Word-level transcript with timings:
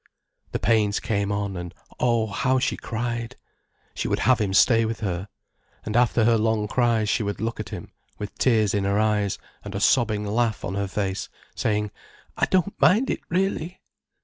The 0.51 0.57
pains 0.57 0.99
came 0.99 1.31
on, 1.31 1.55
and 1.55 1.75
Oh—how 1.99 2.57
she 2.57 2.75
cried! 2.75 3.35
She 3.93 4.07
would 4.07 4.21
have 4.21 4.41
him 4.41 4.51
stay 4.51 4.83
with 4.83 5.01
her. 5.01 5.27
And 5.85 5.95
after 5.95 6.25
her 6.25 6.39
long 6.39 6.67
cries 6.67 7.07
she 7.07 7.21
would 7.21 7.39
look 7.39 7.59
at 7.59 7.69
him, 7.69 7.91
with 8.17 8.35
tears 8.39 8.73
in 8.73 8.83
her 8.85 8.97
eyes 8.99 9.37
and 9.63 9.75
a 9.75 9.79
sobbing 9.79 10.25
laugh 10.25 10.65
on 10.65 10.73
her 10.73 10.87
face, 10.87 11.29
saying: 11.53 11.91
"I 12.35 12.47
don't 12.47 12.81
mind 12.81 13.11
it 13.11 13.21
really." 13.29 13.79